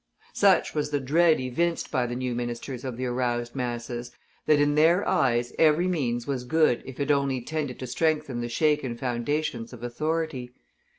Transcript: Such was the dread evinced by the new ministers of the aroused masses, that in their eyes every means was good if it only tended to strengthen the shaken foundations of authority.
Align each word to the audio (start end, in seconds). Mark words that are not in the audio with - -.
Such 0.33 0.73
was 0.73 0.89
the 0.89 0.99
dread 0.99 1.39
evinced 1.39 1.91
by 1.91 2.07
the 2.07 2.15
new 2.15 2.33
ministers 2.33 2.83
of 2.83 2.97
the 2.97 3.05
aroused 3.05 3.53
masses, 3.55 4.09
that 4.47 4.59
in 4.59 4.73
their 4.73 5.07
eyes 5.07 5.53
every 5.59 5.87
means 5.87 6.25
was 6.25 6.43
good 6.43 6.81
if 6.87 6.99
it 6.99 7.11
only 7.11 7.39
tended 7.39 7.77
to 7.77 7.85
strengthen 7.85 8.41
the 8.41 8.49
shaken 8.49 8.97
foundations 8.97 9.73
of 9.73 9.83
authority. 9.83 10.49